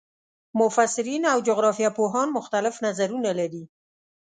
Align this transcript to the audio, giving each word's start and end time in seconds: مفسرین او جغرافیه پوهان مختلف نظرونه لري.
مفسرین 0.59 1.23
او 1.33 1.39
جغرافیه 1.47 1.89
پوهان 1.97 2.27
مختلف 2.37 2.75
نظرونه 2.85 3.31
لري. 3.39 3.63